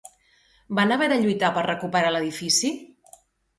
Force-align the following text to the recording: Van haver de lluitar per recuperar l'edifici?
Van 0.79 0.93
haver 0.95 1.09
de 1.11 1.19
lluitar 1.25 1.53
per 1.59 1.67
recuperar 1.69 2.17
l'edifici? 2.17 2.75